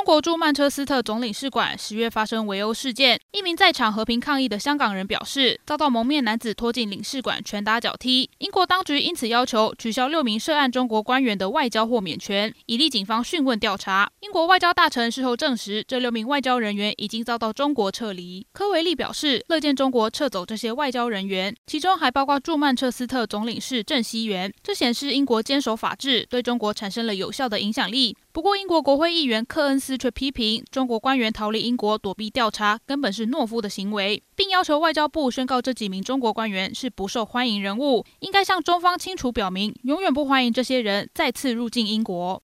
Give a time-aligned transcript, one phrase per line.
[0.00, 8.30] 中国驻曼彻斯特总领事馆十月发生围殴事件，一名在场和平抗议的香港人表示，遭到蒙面男子拖进领事馆拳打脚踢。
[8.38, 14.10] 英国当局因此要求取消六名涉案中国官员的外交豁免权，以利警方讯问调查。
[14.20, 18.46] 英国外交大臣事后证实，这六名外交人员已经遭到中国撤离。
[18.52, 24.50] 科维利表示，乐见中国撤走这些外交人员，其中还包括驻曼彻斯特总领事郑熙元。
[24.62, 28.16] 这显示英国坚守法治，对中国产生了有效的影响力。
[28.32, 42.38] 不过，英国国会议员克恩斯却批评中国官员逃离英国躲避调查，根本是懦夫的行为，并要求外交部宣告这几名中国官员是不受欢迎人物，应该向中方清楚表明，永远不欢迎这些人再次入境英国。